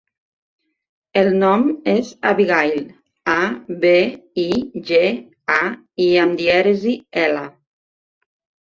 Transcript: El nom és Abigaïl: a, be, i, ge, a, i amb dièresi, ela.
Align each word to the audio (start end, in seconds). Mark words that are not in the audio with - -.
El 1.21 1.29
nom 1.43 1.65
és 1.93 2.09
Abigaïl: 2.31 2.81
a, 3.35 3.37
be, 3.85 3.93
i, 4.47 4.49
ge, 4.91 5.05
a, 5.61 5.63
i 6.09 6.11
amb 6.25 6.39
dièresi, 6.45 7.01
ela. 7.29 7.49